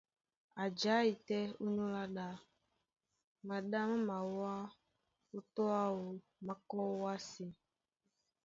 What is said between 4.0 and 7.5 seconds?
mawá ó tô áō, má kɔ́ ówásē.